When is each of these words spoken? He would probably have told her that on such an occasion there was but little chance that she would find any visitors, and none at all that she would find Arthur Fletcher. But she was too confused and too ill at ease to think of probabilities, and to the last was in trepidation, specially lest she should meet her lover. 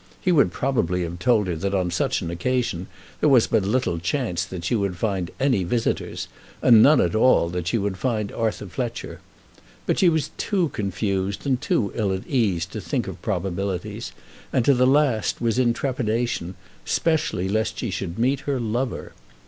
He 0.19 0.31
would 0.31 0.51
probably 0.51 1.03
have 1.03 1.19
told 1.19 1.45
her 1.45 1.55
that 1.57 1.75
on 1.75 1.91
such 1.91 2.23
an 2.23 2.31
occasion 2.31 2.87
there 3.19 3.29
was 3.29 3.45
but 3.45 3.61
little 3.61 3.99
chance 3.99 4.43
that 4.45 4.65
she 4.65 4.73
would 4.73 4.97
find 4.97 5.29
any 5.39 5.63
visitors, 5.63 6.27
and 6.59 6.81
none 6.81 6.99
at 6.99 7.13
all 7.13 7.49
that 7.49 7.67
she 7.67 7.77
would 7.77 7.97
find 7.97 8.31
Arthur 8.31 8.65
Fletcher. 8.65 9.19
But 9.85 9.99
she 9.99 10.09
was 10.09 10.31
too 10.37 10.69
confused 10.69 11.45
and 11.45 11.61
too 11.61 11.91
ill 11.93 12.11
at 12.13 12.25
ease 12.25 12.65
to 12.73 12.81
think 12.81 13.07
of 13.07 13.21
probabilities, 13.21 14.11
and 14.51 14.65
to 14.65 14.73
the 14.73 14.87
last 14.87 15.39
was 15.39 15.59
in 15.59 15.71
trepidation, 15.71 16.55
specially 16.83 17.47
lest 17.47 17.77
she 17.77 17.91
should 17.91 18.17
meet 18.17 18.39
her 18.49 18.59
lover. 18.59 19.13